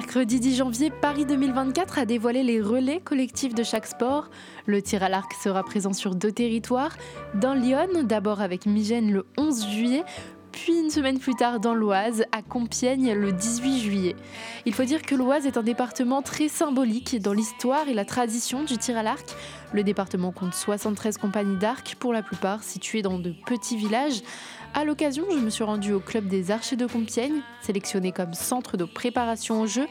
Mercredi 0.00 0.40
10 0.40 0.56
janvier, 0.56 0.90
Paris 0.90 1.26
2024 1.26 1.98
a 1.98 2.06
dévoilé 2.06 2.42
les 2.42 2.58
relais 2.58 3.00
collectifs 3.00 3.54
de 3.54 3.62
chaque 3.62 3.84
sport. 3.84 4.30
Le 4.64 4.80
tir 4.80 5.02
à 5.02 5.10
l'arc 5.10 5.30
sera 5.34 5.62
présent 5.62 5.92
sur 5.92 6.14
deux 6.14 6.32
territoires. 6.32 6.96
Dans 7.34 7.52
Lyon, 7.52 8.04
d'abord 8.04 8.40
avec 8.40 8.64
Migène 8.64 9.12
le 9.12 9.26
11 9.36 9.68
juillet, 9.68 10.04
puis 10.62 10.78
une 10.78 10.90
semaine 10.90 11.18
plus 11.18 11.34
tard 11.34 11.58
dans 11.58 11.72
l'Oise, 11.72 12.24
à 12.32 12.42
Compiègne 12.42 13.14
le 13.14 13.32
18 13.32 13.80
juillet. 13.80 14.16
Il 14.66 14.74
faut 14.74 14.84
dire 14.84 15.00
que 15.00 15.14
l'Oise 15.14 15.46
est 15.46 15.56
un 15.56 15.62
département 15.62 16.20
très 16.20 16.48
symbolique 16.48 17.18
dans 17.18 17.32
l'histoire 17.32 17.88
et 17.88 17.94
la 17.94 18.04
tradition 18.04 18.62
du 18.62 18.76
tir 18.76 18.98
à 18.98 19.02
l'arc. 19.02 19.24
Le 19.72 19.82
département 19.82 20.32
compte 20.32 20.52
73 20.52 21.16
compagnies 21.16 21.56
d'arc, 21.56 21.96
pour 21.98 22.12
la 22.12 22.22
plupart 22.22 22.62
situées 22.62 23.00
dans 23.00 23.18
de 23.18 23.32
petits 23.46 23.78
villages. 23.78 24.20
À 24.74 24.84
l'occasion, 24.84 25.24
je 25.30 25.38
me 25.38 25.48
suis 25.48 25.64
rendue 25.64 25.94
au 25.94 26.00
club 26.00 26.26
des 26.26 26.50
Archers 26.50 26.76
de 26.76 26.86
Compiègne, 26.86 27.40
sélectionné 27.62 28.12
comme 28.12 28.34
centre 28.34 28.76
de 28.76 28.84
préparation 28.84 29.62
aux 29.62 29.66
Jeux. 29.66 29.88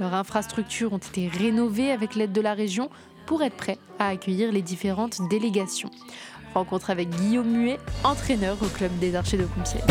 Leurs 0.00 0.12
infrastructures 0.12 0.92
ont 0.92 0.98
été 0.98 1.28
rénovées 1.28 1.92
avec 1.92 2.14
l'aide 2.14 2.32
de 2.32 2.42
la 2.42 2.52
région 2.52 2.90
pour 3.24 3.42
être 3.42 3.56
prêts 3.56 3.78
à 3.98 4.08
accueillir 4.08 4.52
les 4.52 4.60
différentes 4.60 5.20
délégations. 5.30 5.90
Rencontre 6.54 6.90
avec 6.90 7.10
Guillaume 7.10 7.48
Muet, 7.48 7.78
entraîneur 8.02 8.56
au 8.60 8.66
club 8.66 8.90
des 8.98 9.14
Archers 9.14 9.36
de 9.36 9.44
Compiègne. 9.44 9.84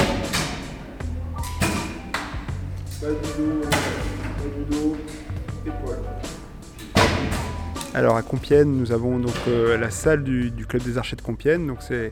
Alors 7.94 8.18
à 8.18 8.22
Compiègne, 8.22 8.70
nous 8.70 8.92
avons 8.92 9.20
donc 9.20 9.36
euh, 9.48 9.78
la 9.78 9.90
salle 9.90 10.24
du, 10.24 10.52
club 10.68 10.84
des 10.84 10.98
Archers 10.98 11.16
de 11.16 11.22
Compiègne. 11.22 11.66
Donc 11.66 11.78
c'est 11.82 12.12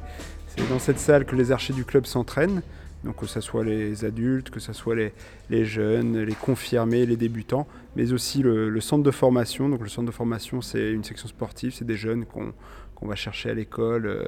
dans 0.70 0.80
cette 0.80 1.00
salle 1.00 1.26
que 1.26 1.36
les 1.36 1.52
archers 1.52 1.74
du 1.74 1.86
club 1.86 2.06
s'entraînent. 2.06 2.62
Donc 3.04 3.18
que 3.18 3.26
ce 3.26 3.42
soit 3.42 3.64
les 3.64 4.06
adultes, 4.06 4.50
que 4.50 4.60
ce 4.60 4.74
soit 4.74 4.96
les, 5.50 5.66
jeunes, 5.66 6.20
les 6.20 6.34
confirmés, 6.34 7.06
les 7.06 7.18
débutants, 7.18 7.68
mais 7.96 8.12
aussi 8.12 8.42
le, 8.42 8.80
centre 8.82 9.04
de 9.04 9.12
formation. 9.12 9.70
Donc 9.70 9.82
le 9.82 9.90
centre 9.90 10.08
de 10.08 10.12
formation, 10.12 10.62
c'est 10.62 10.92
une 10.92 11.04
section 11.04 11.28
sportive, 11.28 11.74
c'est 11.74 11.86
des 11.86 11.96
jeunes 11.96 12.26
qu'on 12.26 13.08
va 13.08 13.16
chercher 13.16 13.52
à 13.52 13.54
l'école 13.54 14.08
euh, 14.08 14.24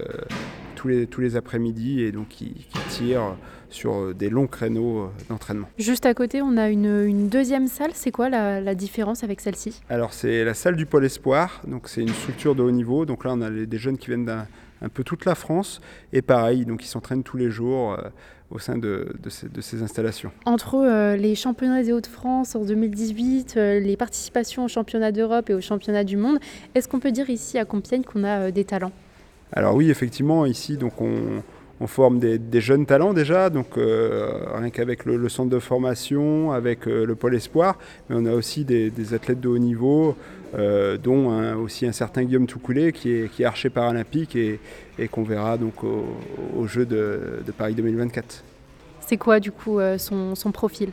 tous 0.76 0.88
les, 0.88 1.08
tous 1.08 1.22
les 1.22 1.36
après-midi 1.36 2.02
et 2.02 2.12
donc 2.12 2.28
qui, 2.30 2.68
tirent 2.90 3.36
sur 3.70 4.16
des 4.16 4.30
longs 4.30 4.48
créneaux 4.48 5.00
euh, 5.00 5.08
d'entraînement. 5.30 5.70
Juste 5.78 6.06
à 6.06 6.14
côté, 6.14 6.42
on 6.42 6.58
a 6.58 6.70
une, 6.70 7.28
deuxième 7.28 7.68
salle. 7.68 7.92
C'est 7.94 8.12
quoi 8.12 8.30
la, 8.30 8.62
la, 8.62 8.76
différence 8.76 9.24
avec 9.24 9.42
celle-ci? 9.42 9.82
Alors 9.90 10.14
c'est 10.14 10.44
la 10.44 10.54
salle 10.54 10.76
du 10.76 10.86
Pôle 10.86 11.06
Espoir. 11.06 11.62
Donc 11.68 11.90
c'est 11.90 12.02
une 12.02 12.10
structure 12.10 12.56
de 12.56 12.64
haut 12.64 12.72
niveau. 12.72 13.06
Donc 13.06 13.26
là, 13.26 13.34
on 13.34 13.42
a 13.42 13.50
des 13.50 13.78
jeunes 13.78 13.98
qui 13.98 14.08
viennent 14.08 14.26
d'un 14.26 14.48
un 14.82 14.90
peu 14.90 15.04
toute 15.04 15.26
la 15.26 15.36
France. 15.36 15.82
Et 16.14 16.22
pareil, 16.22 16.66
donc 16.66 16.84
ils 16.84 16.88
s'entraînent 16.88 17.24
tous 17.24 17.38
les 17.38 17.50
jours 17.50 17.94
euh, 17.94 18.10
au 18.50 18.60
sein 18.60 18.78
de, 18.78 19.08
ces, 19.30 19.84
installations. 19.84 20.32
Entre 20.46 20.76
euh, 20.76 21.16
les 21.16 21.36
championnats 21.36 21.84
des 21.84 21.94
Hauts-de-France 21.94 22.56
en 22.56 22.64
2018, 22.64 23.56
euh, 23.58 23.80
les 23.80 23.98
participations 23.98 24.66
aux 24.66 24.70
championnats 24.70 25.12
d'Europe 25.12 25.50
et 25.50 25.54
aux 25.54 25.62
championnats 25.62 26.04
du 26.04 26.18
monde, 26.18 26.40
est-ce 26.76 26.88
qu'on 26.88 27.00
peut 27.00 27.12
dire 27.12 27.30
ici 27.30 27.58
à 27.58 27.66
Compiègne 27.66 28.04
qu'on 28.04 28.24
a 28.24 28.52
des 28.52 28.64
talents? 28.64 28.92
Alors 29.54 29.76
oui, 29.76 29.90
effectivement, 29.90 30.46
ici, 30.46 30.78
donc 30.78 30.94
on, 31.02 31.42
forme 31.88 32.20
des, 32.20 32.62
jeunes 32.62 32.86
talents 32.86 33.14
déjà, 33.14 33.50
donc 33.50 33.68
rien 33.76 34.70
qu'avec 34.70 35.06
le, 35.06 35.28
centre 35.28 35.50
de 35.50 35.58
formation, 35.58 36.52
avec 36.52 36.86
le 36.86 37.16
pôle 37.16 37.34
espoir, 37.36 37.80
mais 38.10 38.16
on 38.20 38.26
a 38.26 38.34
aussi 38.34 38.64
des, 38.64 38.92
des 38.92 39.16
athlètes 39.16 39.40
de 39.40 39.48
haut 39.48 39.58
niveau. 39.58 40.16
Euh, 40.58 40.98
dont 40.98 41.56
aussi 41.58 41.86
un 41.86 41.92
certain 41.92 42.24
Guillaume 42.24 42.48
Toucoulé 42.48 42.92
qui 42.92 43.12
est, 43.12 43.32
qui 43.32 43.44
est 43.44 43.46
archer 43.46 43.70
paralympique 43.70 44.36
et, 44.36 44.60
et 44.98 45.08
qu'on 45.08 45.22
verra 45.22 45.58
donc 45.58 45.84
au, 45.84 46.06
au 46.58 46.66
Jeux 46.66 46.86
de, 46.86 47.44
Paris 47.56 47.76
2024. 47.76 48.44
C'est 49.02 49.18
quoi 49.18 49.40
du 49.40 49.52
coup 49.52 49.80
euh, 49.80 49.98
son, 50.00 50.34
son, 50.34 50.52
profil? 50.52 50.90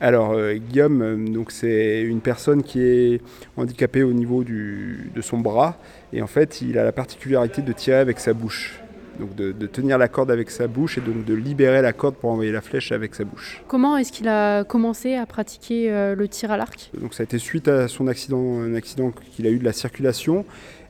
Alors 0.00 0.32
euh, 0.32 0.54
Guillaume, 0.54 1.32
donc 1.32 1.52
c'est 1.52 2.02
une 2.02 2.20
personne 2.20 2.62
qui 2.62 2.82
est 2.82 3.20
handicapée 3.56 4.02
au 4.02 4.12
niveau 4.12 4.44
du, 4.44 5.10
de 5.14 5.20
son 5.22 5.38
bras 5.38 5.78
et 6.12 6.20
en 6.20 6.26
fait 6.26 6.60
il 6.60 6.76
a 6.76 6.84
la 6.84 6.92
particularité 6.92 7.62
de 7.62 7.72
tirer 7.72 7.98
avec 7.98 8.20
sa 8.20 8.34
bouche 8.34 8.78
donc 9.22 9.34
de, 9.36 9.66
tenir 9.66 9.98
la 9.98 10.08
corde 10.08 10.30
avec 10.30 10.50
sa 10.50 10.66
bouche 10.66 10.98
et 10.98 11.00
donc 11.00 11.24
de 11.24 11.34
libérer 11.34 11.80
la 11.80 11.92
corde 11.92 12.16
pour 12.16 12.30
envoyer 12.30 12.52
la 12.52 12.60
flèche 12.60 12.92
avec 12.92 13.14
sa 13.14 13.24
bouche. 13.24 13.62
Comment 13.68 13.96
est-ce 13.96 14.12
qu'il 14.12 14.28
a 14.28 14.64
commencé 14.64 15.14
à 15.14 15.24
pratiquer 15.26 15.90
euh, 15.92 16.14
le 16.14 16.28
tir 16.28 16.50
à 16.50 16.56
l'arc? 16.56 16.90
Donc 17.00 17.14
ça 17.14 17.22
a 17.22 17.24
été 17.24 17.38
suite 17.38 17.68
à 17.68 17.88
son 17.88 18.08
accident, 18.08 18.60
un 18.60 18.74
accident 18.74 19.12
qu'il 19.34 19.46
a 19.46 19.50
eu 19.50 19.58
de 19.58 19.64
la 19.64 19.72
circulation. 19.72 20.44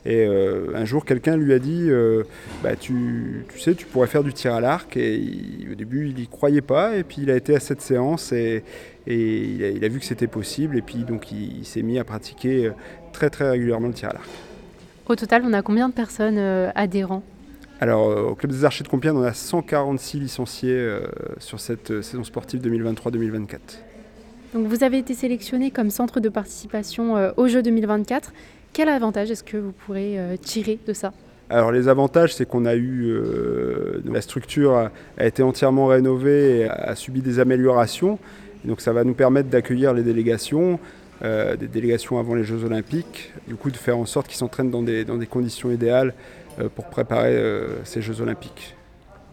Et 0.04 0.26
euh, 0.26 0.74
un 0.74 0.84
jour, 0.84 1.04
quelqu'un 1.04 1.36
lui 1.36 1.52
a 1.52 1.60
dit 1.60 1.86
euh, 1.88 2.24
bah, 2.62 2.74
tu, 2.74 3.44
sais, 3.56 3.74
tu 3.74 3.86
pourrais 3.86 4.08
faire 4.08 4.24
du 4.24 4.32
tir 4.32 4.54
à 4.54 4.60
l'arc. 4.60 4.96
Et 4.96 5.68
au 5.70 5.74
début, 5.74 6.08
il 6.08 6.14
n'y 6.16 6.26
croyait 6.26 6.60
pas. 6.62 6.96
Et 6.96 7.04
puis, 7.04 7.18
il 7.22 7.30
a 7.30 7.36
été 7.36 7.54
à 7.54 7.60
cette 7.60 7.82
séance 7.82 8.32
et, 8.32 8.64
il, 9.06 9.84
a, 9.84 9.88
vu 9.88 10.00
que 10.00 10.04
c'était 10.04 10.26
possible. 10.26 10.76
Et 10.76 10.82
puis, 10.82 11.04
donc, 11.04 11.30
il, 11.30 11.64
s'est 11.64 11.82
mis 11.82 11.98
à 12.00 12.04
pratiquer 12.04 12.72
très, 13.12 13.30
très 13.30 13.50
régulièrement 13.50 13.88
le 13.88 13.94
tir 13.94 14.08
à 14.08 14.14
l'arc. 14.14 14.28
Au 15.06 15.14
total, 15.14 15.42
on 15.44 15.52
a 15.52 15.62
combien 15.62 15.88
de 15.88 15.94
personnes 15.94 16.38
adhérents? 16.74 17.22
Alors, 17.82 18.10
euh, 18.10 18.22
au 18.30 18.36
Club 18.36 18.52
des 18.52 18.64
Archers 18.64 18.84
de 18.84 18.88
Compiègne, 18.88 19.16
on 19.16 19.24
a 19.24 19.32
146 19.32 20.20
licenciés 20.20 20.70
euh, 20.70 21.00
sur 21.38 21.58
cette 21.58 21.90
euh, 21.90 22.00
saison 22.00 22.22
sportive 22.22 22.60
2023-2024. 22.60 23.58
Donc, 24.54 24.68
vous 24.68 24.84
avez 24.84 24.98
été 24.98 25.14
sélectionné 25.14 25.72
comme 25.72 25.90
centre 25.90 26.20
de 26.20 26.28
participation 26.28 27.32
aux 27.36 27.48
Jeux 27.48 27.60
2024. 27.60 28.32
Quel 28.72 28.88
avantage 28.88 29.32
est-ce 29.32 29.42
que 29.42 29.56
vous 29.56 29.72
pourrez 29.72 30.16
tirer 30.42 30.78
de 30.86 30.92
ça? 30.92 31.12
Alors 31.50 31.72
les 31.72 31.88
avantages, 31.88 32.34
c'est 32.34 32.46
qu'on 32.46 32.66
a 32.66 32.76
eu, 32.76 33.18
la 34.04 34.20
structure 34.20 34.90
a, 35.18 35.26
été 35.26 35.42
entièrement 35.42 35.86
rénovée 35.86 36.60
et 36.60 36.68
a, 36.68 36.94
subi 36.94 37.22
des 37.22 37.40
améliorations. 37.40 38.18
donc 38.64 38.82
ça 38.82 38.92
va 38.92 39.04
nous 39.04 39.14
permettre 39.14 39.48
d'accueillir 39.48 39.94
les 39.94 40.02
délégations, 40.02 40.78
des 41.22 41.68
délégations 41.68 42.18
avant 42.18 42.34
les 42.34 42.42
Jeux 42.42 42.64
Olympiques, 42.64 43.32
du 43.46 43.54
coup 43.54 43.70
de 43.70 43.76
faire 43.76 43.96
en 43.96 44.06
sorte 44.06 44.26
qu'ils 44.26 44.38
s'entraînent 44.38 44.70
dans 44.72 44.82
des, 44.82 45.04
dans 45.04 45.16
des 45.16 45.26
conditions 45.26 45.70
idéales 45.70 46.14
euh, 46.58 46.68
pour 46.68 46.84
préparer 46.84 47.34
euh, 47.34 47.82
ces 47.84 48.02
Jeux 48.02 48.20
olympiques. 48.20 48.76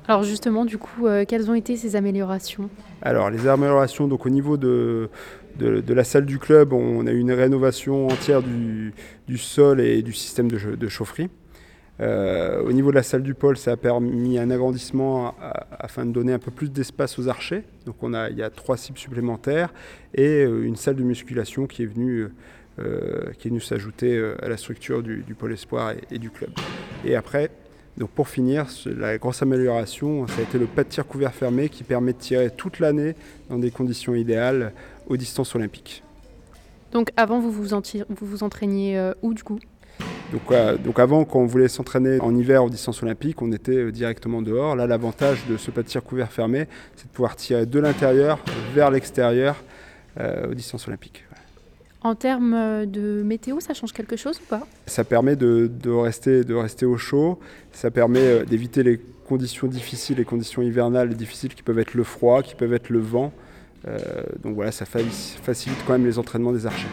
Alors 0.08 0.24
justement, 0.24 0.64
du 0.64 0.78
coup, 0.78 1.06
euh, 1.06 1.26
quelles 1.28 1.52
ont 1.52 1.54
été 1.54 1.76
ces 1.76 1.98
améliorations? 1.98 2.70
Alors 3.02 3.30
les 3.30 3.46
améliorations, 3.46 4.08
donc 4.08 4.26
au 4.26 4.30
niveau 4.30 4.56
de, 4.56 5.10
de, 5.58 5.94
la 5.94 6.06
salle 6.06 6.26
du 6.26 6.40
club, 6.40 6.72
on 6.72 7.06
a 7.08 7.12
eu 7.12 7.20
une 7.20 7.34
rénovation 7.34 8.08
entière 8.08 8.42
du, 8.42 8.94
du 9.28 9.38
sol 9.38 9.82
et 9.82 10.02
du 10.02 10.14
système 10.14 10.50
de, 10.50 10.76
de 10.76 10.88
chaufferie. 10.88 11.30
Au 12.00 12.72
niveau 12.72 12.92
de 12.92 12.96
la 12.96 13.04
salle 13.04 13.24
du 13.24 13.34
pôle, 13.34 13.58
ça 13.58 13.72
a 13.72 13.78
permis 13.78 14.38
un 14.38 14.50
agrandissement 14.52 15.36
afin 15.72 16.06
de 16.06 16.12
donner 16.12 16.34
un 16.34 16.40
peu 16.40 16.52
plus 16.52 16.70
d'espace 16.70 17.20
aux 17.20 17.28
archers. 17.28 17.64
Donc 17.86 17.96
on 18.02 18.14
a, 18.14 18.30
il 18.30 18.38
y 18.38 18.44
a 18.44 18.50
trois 18.50 18.78
cibles 18.78 18.98
supplémentaires 18.98 19.74
et 20.14 20.44
une 20.44 20.76
salle 20.78 20.96
de 20.96 21.04
musculation 21.04 21.68
qui 21.68 21.84
est 21.84 21.88
venue 21.88 22.30
euh, 22.80 23.34
qui 23.38 23.48
est 23.48 23.52
venu 23.52 23.60
s'ajouter 23.60 24.16
euh, 24.16 24.36
à 24.42 24.48
la 24.48 24.56
structure 24.56 25.04
du, 25.04 25.36
pôle 25.38 25.52
espoir 25.52 25.94
et, 26.12 26.20
du 26.20 26.30
club. 26.30 26.52
Et 27.04 27.16
après, 27.16 27.50
donc 27.98 28.10
pour 28.12 28.30
finir, 28.30 28.68
la 28.86 29.18
grosse 29.18 29.42
amélioration, 29.42 30.28
ça 30.28 30.40
a 30.40 30.44
été 30.44 30.58
le 30.58 30.66
pas 30.66 30.86
de 30.86 30.90
tir 30.90 31.06
couvert 31.06 31.34
fermé 31.34 31.68
qui 31.68 31.84
permet 31.84 32.14
de 32.14 32.20
tirer 32.20 32.52
toute 32.52 32.80
l'année 32.80 33.16
dans 33.50 33.58
des 33.58 33.72
conditions 33.72 34.16
idéales 34.16 34.72
aux 35.08 35.18
distances 35.18 35.56
olympiques. 35.56 36.04
Donc 36.94 37.10
avant, 37.18 37.40
vous 37.40 37.52
vous, 37.52 37.74
entraîniez 38.44 38.98
euh, 38.98 39.14
où 39.24 39.34
du 39.34 39.44
coup? 39.44 39.60
Donc, 40.32 40.54
donc, 40.84 41.00
avant, 41.00 41.26
quand 41.26 41.40
on 41.40 41.46
voulait 41.46 41.68
s'entraîner 41.68 42.20
en 42.20 42.36
hiver 42.36 42.64
aux 42.64 42.70
distances 42.70 43.02
olympiques, 43.04 43.42
on 43.42 43.52
était 43.52 43.92
directement 43.92 44.42
dehors. 44.42 44.76
Là, 44.76 44.88
l'avantage 44.88 45.46
de 45.48 45.58
ce 45.58 45.72
pas 45.72 45.82
de 45.82 45.88
tir 45.88 46.04
couvert 46.04 46.32
fermé, 46.32 46.68
c'est 46.96 47.08
de 47.08 47.12
pouvoir 47.12 47.36
tirer 47.36 47.66
de 47.66 47.80
l'intérieur 47.80 48.40
vers 48.74 48.92
l'extérieur 48.92 49.64
aux 50.18 50.54
distances 50.54 50.88
olympiques. 50.88 51.24
En 52.02 52.16
termes 52.16 52.54
euh, 52.54 52.86
de 52.86 53.24
météo, 53.24 53.60
ça 53.60 53.74
change 53.74 53.92
quelque 53.92 54.16
chose 54.16 54.40
ou 54.42 54.48
pas? 54.48 54.66
Ça 54.86 55.04
permet 55.04 55.36
de, 55.36 55.70
rester, 55.90 56.46
de 56.46 56.54
rester 56.56 56.86
au 56.86 56.98
chaud, 56.98 57.40
ça 57.74 57.92
permet 57.92 58.20
euh, 58.20 58.46
d'éviter 58.46 58.84
les 58.84 59.02
conditions 59.28 59.68
difficiles, 59.68 60.18
les 60.18 60.26
conditions 60.26 60.62
hivernales 60.62 61.14
difficiles 61.14 61.54
qui 61.54 61.62
peuvent 61.62 61.80
être 61.80 61.96
le 61.96 62.04
froid, 62.04 62.42
qui 62.42 62.56
peuvent 62.56 62.74
être 62.74 62.90
le 62.90 63.00
vent. 63.00 63.34
Euh, 63.88 63.98
donc 64.42 64.56
voilà, 64.56 64.72
ça 64.72 64.86
facilite 64.86 65.78
quand 65.86 65.94
même 65.94 66.06
les 66.06 66.18
entraînements 66.18 66.54
des 66.54 66.66
archers. 66.66 66.88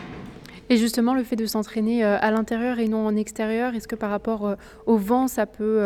Et 0.69 0.77
justement, 0.77 1.15
le 1.15 1.23
fait 1.23 1.37
de 1.37 1.47
s'entraîner 1.47 2.03
à 2.03 2.31
l'intérieur 2.31 2.79
et 2.79 2.89
non 2.89 3.07
en 3.07 3.15
extérieur, 3.17 3.75
est-ce 3.75 3.87
que 3.87 3.95
par 3.95 4.11
rapport 4.11 4.57
au 4.87 4.97
vent, 4.97 5.29
ça 5.29 5.47
peut 5.47 5.81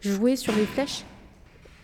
jouer 0.00 0.36
sur 0.36 0.54
les 0.54 0.64
flèches? 0.64 1.04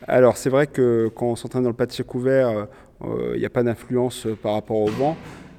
Alors 0.08 0.36
c'est 0.36 0.50
vrai 0.50 0.66
que 0.66 1.10
quand 1.14 1.26
on 1.26 1.36
s'entraîne 1.36 1.62
dans 1.62 1.70
le 1.70 1.76
pâtissier 1.76 2.04
couvert, 2.04 2.68
il 3.04 3.38
n'y 3.38 3.44
a 3.44 3.50
pas 3.50 3.62
d'influence 3.62 4.26
par 4.42 4.54
rapport 4.54 4.78
au 4.78 4.88
vent 4.88 5.16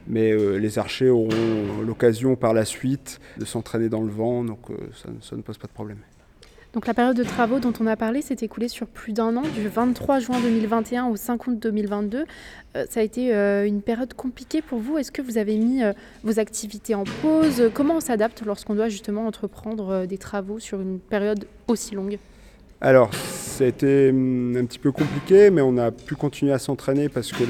mais 0.07 0.31
euh, 0.31 0.57
les 0.57 0.79
archers 0.79 1.09
auront 1.09 1.81
l'occasion 1.85 2.35
par 2.35 2.53
la 2.53 2.65
suite 2.65 3.19
de 3.37 3.45
s'entraîner 3.45 3.89
dans 3.89 4.01
le 4.01 4.11
vent, 4.11 4.43
donc 4.43 4.69
euh, 4.69 4.75
ça, 5.21 5.35
ne 5.35 5.41
pose 5.41 5.57
pas 5.57 5.67
de 5.67 5.73
problème. 5.73 5.99
Donc 6.77 6.85
la 6.85 6.93
période 6.93 7.17
de 7.17 7.23
travaux 7.23 7.57
dont 7.59 7.73
on 7.79 7.87
a 7.87 7.95
parlé 7.95 8.21
s'est 8.21 8.37
écoulée 8.39 8.67
sur 8.67 8.85
plus 8.85 9.11
d'un 9.11 9.35
an, 9.35 9.41
du 9.41 9.67
23 9.67 10.19
juin 10.19 10.39
2021 10.39 11.07
au 11.07 11.15
5 11.15 11.47
août 11.47 11.57
2022. 11.59 12.19
Euh, 12.75 12.85
ça 12.87 12.99
a 12.99 13.03
été 13.03 13.33
une 13.65 13.81
période 13.81 14.13
compliquée 14.13 14.61
pour 14.61 14.77
vous. 14.77 14.99
Est-ce 14.99 15.11
que 15.11 15.23
vous 15.23 15.39
avez 15.39 15.57
mis 15.57 15.81
vos 16.23 16.39
activités 16.39 16.93
en 16.93 17.03
pause? 17.23 17.71
Comment 17.73 17.95
on 17.95 17.99
s'adapte 17.99 18.43
lorsqu'on 18.45 18.75
doit 18.75 18.89
justement 18.89 19.25
entreprendre 19.25 20.05
des 20.05 20.19
travaux 20.19 20.59
sur 20.59 20.79
une 20.79 20.99
période 20.99 21.47
aussi 21.67 21.95
longue? 21.95 22.19
Alors, 22.79 23.09
été 23.65 24.09
hum, 24.09 24.55
un 24.55 24.65
petit 24.65 24.79
peu 24.79 24.91
compliqué, 24.91 25.49
mais 25.49 25.61
on 25.61 25.77
a 25.77 25.91
pu 25.91 26.15
continuer 26.15 26.53
à 26.53 26.59
s'entraîner 26.59 27.09
parce 27.09 27.31
que 27.31 27.43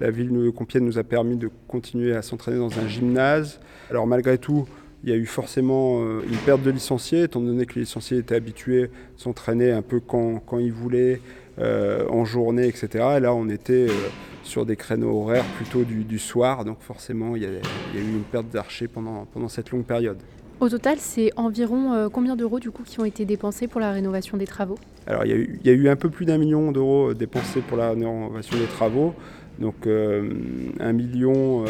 la, 0.00 0.10
ville 0.10 0.30
de 0.30 0.50
Compiègne 0.50 0.84
nous 0.84 0.98
a 0.98 1.04
permis 1.04 1.36
de 1.36 1.50
continuer 1.68 2.14
à 2.14 2.22
s'entraîner 2.22 2.58
dans 2.58 2.78
un 2.78 2.88
gymnase. 2.88 3.60
Alors 3.90 4.06
malgré 4.06 4.38
tout, 4.38 4.66
il 5.04 5.10
y 5.10 5.12
a 5.12 5.16
eu 5.16 5.26
forcément 5.26 6.02
euh, 6.02 6.22
une 6.28 6.36
perte 6.38 6.62
de 6.62 6.70
licenciés, 6.70 7.24
étant 7.24 7.40
donné 7.40 7.66
que 7.66 7.74
les 7.74 7.82
licenciés 7.82 8.18
étaient 8.18 8.36
habitués 8.36 8.84
à 8.84 8.88
s'entraîner 9.16 9.72
un 9.72 9.82
peu 9.82 10.00
quand, 10.00 10.40
ils 10.58 10.72
voulaient, 10.72 11.20
euh, 11.58 12.06
en 12.08 12.24
journée, 12.24 12.66
etc. 12.66 12.88
Et 13.16 13.20
là, 13.20 13.34
on 13.34 13.48
était 13.48 13.88
euh, 13.88 14.08
sur 14.42 14.64
des 14.64 14.76
créneaux 14.76 15.22
horaires 15.22 15.44
plutôt 15.56 15.82
du, 15.82 16.18
soir, 16.18 16.64
donc 16.64 16.78
forcément, 16.80 17.36
il 17.36 17.42
y, 17.42 17.46
a, 17.46 17.48
eu 17.48 17.58
une 17.94 18.22
perte 18.22 18.48
d'archers 18.48 18.88
pendant 18.88 19.48
cette 19.48 19.70
longue 19.70 19.84
période. 19.84 20.18
Au 20.60 20.68
total, 20.68 20.98
c'est 20.98 21.32
environ 21.34 21.92
euh, 21.92 22.08
combien 22.08 22.36
d'euros 22.36 22.60
du 22.60 22.70
coup 22.70 22.84
qui 22.84 23.00
ont 23.00 23.04
été 23.04 23.24
dépensés 23.24 23.66
pour 23.66 23.80
la 23.80 23.90
rénovation 23.90 24.36
des 24.36 24.46
travaux? 24.46 24.78
Alors 25.08 25.24
il 25.24 25.58
y, 25.64 25.68
a 25.68 25.72
eu, 25.72 25.88
un 25.88 25.96
peu 25.96 26.08
plus 26.08 26.24
d'un 26.24 26.38
million 26.38 26.70
d'euros 26.70 27.14
dépensés 27.14 27.60
pour 27.60 27.76
la 27.76 27.90
rénovation 27.90 28.56
des 28.56 28.66
travaux, 28.66 29.12
donc 29.58 29.74
un 29.88 30.92
million 30.92 31.64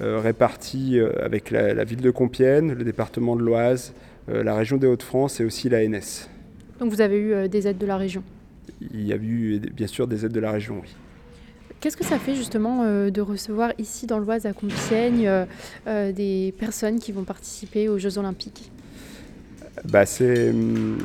réparti 0.00 0.98
avec 1.20 1.50
la, 1.50 1.84
ville 1.84 2.00
de 2.00 2.10
Compiègne, 2.10 2.72
le 2.72 2.84
département 2.84 3.36
de 3.36 3.42
l'Oise, 3.42 3.92
la 4.28 4.54
région 4.54 4.76
des 4.76 4.86
Hauts-de-France 4.86 5.40
et 5.40 5.44
aussi 5.44 5.68
l'ANS. 5.68 6.28
Donc 6.80 6.90
vous 6.90 7.00
avez 7.00 7.18
eu 7.18 7.48
des 7.48 7.68
aides 7.68 7.78
de 7.78 7.86
la 7.86 7.96
région? 7.96 8.22
Il 8.80 9.06
y 9.06 9.12
a 9.12 9.16
eu 9.16 9.60
bien 9.74 9.86
sûr 9.86 10.06
des 10.06 10.24
aides 10.24 10.32
de 10.32 10.40
la 10.40 10.50
région, 10.50 10.80
oui. 10.82 10.88
Qu'est-ce 11.82 11.96
que 11.96 12.04
ça 12.04 12.20
fait 12.20 12.36
justement 12.36 12.84
euh, 12.84 13.10
de 13.10 13.20
recevoir 13.20 13.72
ici 13.76 14.06
dans 14.06 14.20
l'Oise 14.20 14.46
à 14.46 14.52
Compiègne 14.52 15.26
euh, 15.26 15.44
euh, 15.88 16.12
des 16.12 16.54
personnes 16.56 17.00
qui 17.00 17.10
vont 17.10 17.24
participer 17.24 17.88
aux 17.88 17.98
Jeux 17.98 18.18
Olympiques? 18.18 18.70
Bah, 19.84 20.04
hum, 20.20 20.98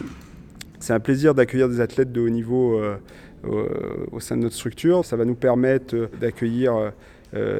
c'est, 0.79 0.93
un 0.93 0.99
plaisir 0.99 1.33
d'accueillir 1.33 1.67
des 1.67 1.81
athlètes 1.81 2.11
de 2.11 2.21
haut 2.21 2.29
niveau 2.29 2.79
au 4.11 4.19
sein 4.19 4.37
de 4.37 4.43
notre 4.43 4.55
structure. 4.55 5.03
Ça 5.03 5.15
va 5.15 5.25
nous 5.25 5.33
permettre 5.33 6.11
d'accueillir 6.21 6.91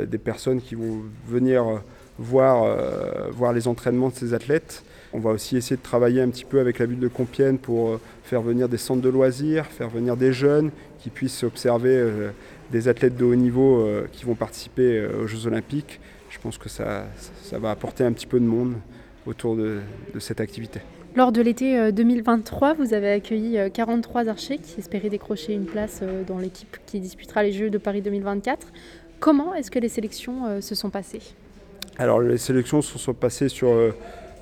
des 0.08 0.18
personnes 0.18 0.62
qui 0.62 0.76
vont 0.76 1.02
venir 1.28 1.82
voir, 2.18 2.78
voir 3.32 3.54
les 3.54 3.68
entraînements 3.68 4.10
de 4.10 4.16
ces 4.16 4.34
athlètes. 4.34 4.84
On 5.14 5.20
va 5.20 5.32
aussi 5.32 5.58
essayer 5.58 5.76
de 5.76 5.82
travailler 5.82 6.22
un 6.22 6.30
petit 6.30 6.46
peu 6.46 6.60
avec 6.60 6.80
la 6.80 6.86
ville 6.86 7.00
de 7.00 7.08
Compiègne 7.08 7.58
pour 7.58 8.00
faire 8.24 8.42
venir 8.42 8.70
des 8.70 8.78
centres 8.78 9.02
de 9.02 9.10
loisirs, 9.10 9.66
faire 9.66 9.90
venir 9.90 10.18
des 10.18 10.34
jeunes 10.34 10.72
qui 11.00 11.10
puissent 11.10 11.44
observer 11.44 12.32
des 12.72 12.88
athlètes 12.88 13.16
de 13.16 13.26
haut 13.26 13.36
niveau 13.36 13.82
euh, 13.82 14.08
qui 14.12 14.26
vont 14.26 14.36
participer 14.36 14.98
euh, 14.98 15.24
aux 15.24 15.28
Jeux 15.28 15.48
Olympiques. 15.48 16.00
Je 16.30 16.40
pense 16.40 16.58
que 16.58 16.70
ça, 16.70 17.06
ça 17.44 17.60
va 17.60 17.72
apporter 17.72 18.04
un 18.04 18.12
petit 18.12 18.28
peu 18.28 18.40
de 18.40 18.46
monde 18.46 18.76
autour 19.26 19.56
de, 19.56 19.80
cette 20.20 20.42
activité. 20.42 20.82
Lors 21.16 21.32
de 21.32 21.42
l'été 21.42 21.92
2023, 21.92 22.70
euh, 22.70 22.74
vous 22.74 22.94
avez 22.94 23.12
accueilli 23.12 23.58
43 23.74 24.30
archers 24.30 24.58
qui 24.58 24.80
espéraient 24.80 25.10
décrocher 25.10 25.54
une 25.54 25.66
place 25.66 26.02
dans 26.28 26.38
l'équipe 26.38 26.78
qui 26.86 27.00
disputera 27.00 27.44
les 27.44 27.52
Jeux 27.52 27.70
de 27.70 27.78
Paris 27.78 28.02
2024. 28.02 28.68
Comment 29.20 29.54
est-ce 29.54 29.72
que 29.72 29.80
les 29.80 29.90
sélections 29.90 30.62
se 30.62 30.76
sont 30.76 30.90
passées? 30.90 31.22
Alors 31.98 32.22
les 32.22 32.38
sélections 32.38 32.82
se 32.82 33.00
sont 33.00 33.14
passées 33.14 33.50
sur, 33.50 33.74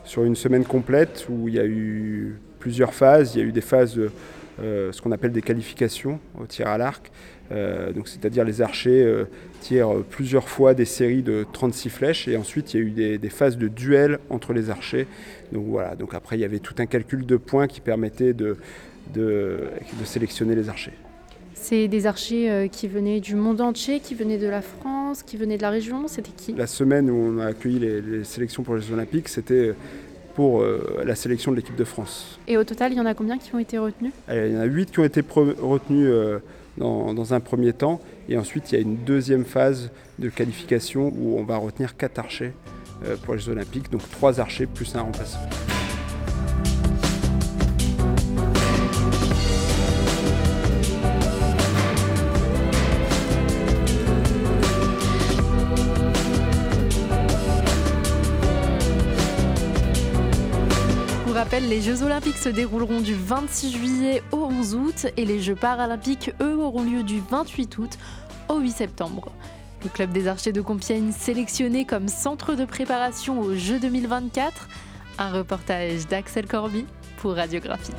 sur 0.04 0.24
une 0.24 0.36
semaine 0.36 0.66
complète 0.66 1.26
où 1.30 1.48
il 1.48 1.56
y 1.56 1.60
a 1.60 1.66
eu 1.66 2.38
plusieurs 2.60 2.94
phases. 2.94 3.36
Il 3.36 3.40
y 3.40 3.42
a 3.42 3.46
eu 3.46 3.52
des 3.54 3.62
phases, 3.62 3.98
ce 4.60 5.02
qu'on 5.02 5.12
appelle 5.14 5.32
des 5.32 5.42
qualifications 5.42 6.20
au 6.38 6.46
tir 6.46 6.68
à 6.68 6.78
l'arc. 6.78 7.12
Euh, 7.52 7.92
c'est-à-dire 8.06 8.44
les 8.44 8.62
archers 8.62 9.04
euh, 9.04 9.26
tirent 9.62 10.04
plusieurs 10.10 10.50
fois 10.50 10.74
des 10.74 10.86
séries 10.86 11.22
de 11.22 11.46
36 11.54 11.90
flèches 11.90 12.28
et 12.28 12.38
ensuite 12.38 12.74
il 12.74 12.80
y 12.80 12.84
a 12.84 12.84
eu 13.14 13.18
des, 13.20 13.30
phases 13.30 13.58
de 13.58 13.68
duel 13.68 14.20
entre 14.30 14.54
les 14.54 14.70
archers. 14.70 15.08
Donc 15.52 15.66
voilà, 15.68 15.96
donc 15.96 16.14
après 16.14 16.38
il 16.38 16.42
y 16.42 16.46
avait 16.46 16.60
tout 16.60 16.76
un 16.80 16.88
calcul 16.88 17.26
de 17.26 17.38
points 17.38 17.68
qui 17.68 17.82
permettait 17.82 18.34
de, 18.34 18.58
de, 19.14 19.70
sélectionner 20.04 20.56
les 20.56 20.70
archers. 20.70 20.94
C'est 21.56 21.88
des 21.88 22.06
archers 22.06 22.52
euh, 22.52 22.68
qui 22.68 22.88
venaient 22.88 23.20
du 23.20 23.36
monde 23.36 23.60
entier, 23.62 24.00
qui 24.00 24.14
venaient 24.14 24.38
de 24.38 24.48
la 24.48 24.62
France, 24.62 25.24
qui 25.24 25.36
venaient 25.36 25.58
de 25.58 25.64
la 25.64 25.72
région, 25.72 26.08
c'était 26.08 26.32
qui? 26.32 26.54
La 26.54 26.68
semaine 26.68 27.10
où 27.10 27.16
on 27.16 27.40
a 27.40 27.48
accueilli 27.48 27.80
les, 27.80 28.24
sélections 28.24 28.62
pour 28.62 28.76
les 28.76 28.82
Jeux 28.82 28.94
Olympiques, 28.94 29.30
c'était 29.30 29.74
pour 30.36 30.66
la 31.06 31.16
sélection 31.16 31.52
de 31.52 31.56
l'équipe 31.56 31.78
de 31.78 31.86
France. 31.86 32.38
Et 32.46 32.58
au 32.58 32.66
total, 32.66 32.92
il 32.92 32.98
y 32.98 33.00
en 33.00 33.06
a 33.06 33.14
combien 33.14 33.38
qui 33.38 33.56
ont 33.56 33.60
été 33.60 33.78
retenus? 33.78 34.12
Il 34.30 34.52
y 34.52 34.58
en 34.58 34.60
a 34.60 34.66
8 34.66 34.92
qui 34.92 35.00
ont 35.00 35.06
été 35.06 35.24
retenus 35.32 36.12
dans, 36.78 37.34
un 37.34 37.40
premier 37.40 37.74
temps. 37.74 38.00
Et 38.30 38.38
ensuite, 38.38 38.72
il 38.72 38.76
y 38.76 38.78
a 38.78 38.82
une 38.82 38.98
deuxième 38.98 39.46
phase 39.46 39.92
de 40.20 40.30
qualification 40.30 41.14
où 41.16 41.38
on 41.38 41.44
va 41.44 41.58
retenir 41.58 41.96
quatre 41.98 42.20
archers 42.20 42.54
euh, 43.06 43.16
pour 43.18 43.36
les 43.36 43.40
Jeux 43.40 43.52
Olympiques, 43.52 43.92
donc 43.92 44.10
trois 44.10 44.40
archers 44.40 44.66
plus 44.66 44.96
un 44.96 45.02
remplaçant. 45.02 45.40
Les 61.70 61.82
Jeux 61.82 62.02
Olympiques 62.04 62.38
se 62.38 62.48
dérouleront 62.48 63.02
du 63.02 63.14
26 63.14 63.72
juillet 63.74 64.24
au 64.32 64.46
11 64.46 64.76
août 64.76 65.08
et 65.18 65.26
les 65.26 65.42
Jeux 65.42 65.56
Paralympiques, 65.56 66.32
eux, 66.42 66.58
auront 66.58 66.84
lieu 66.84 67.04
du 67.04 67.22
28 67.30 67.78
août 67.78 67.98
au 68.48 68.60
8 68.60 68.72
septembre. 68.72 69.32
Le 69.84 69.90
club 69.90 70.14
des 70.14 70.30
archers 70.30 70.54
de 70.54 70.62
Compiègne 70.62 71.12
sélectionné 71.12 71.84
comme 71.84 72.08
centre 72.08 72.56
de 72.56 72.64
préparation 72.64 73.42
aux 73.42 73.54
Jeux 73.54 73.80
2024. 73.80 74.70
Un 75.18 75.32
reportage 75.32 76.08
d'Axel 76.08 76.48
Corby 76.48 76.86
pour 77.18 77.34
Radiographie. 77.34 77.92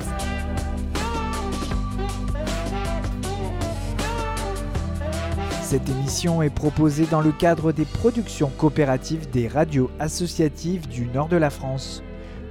Cette 5.61 5.87
émission 5.89 6.41
est 6.41 6.49
proposée 6.49 7.05
dans 7.05 7.21
le 7.21 7.31
cadre 7.31 7.71
des 7.71 7.85
productions 7.85 8.49
coopératives 8.57 9.29
des 9.29 9.47
radios 9.47 9.91
associatives 9.99 10.87
du 10.87 11.05
nord 11.05 11.27
de 11.27 11.37
la 11.37 11.51
France 11.51 12.01